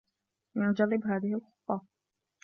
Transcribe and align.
لنجرب 0.55 1.03
هذه 1.05 1.35
الخطة. 1.35 1.85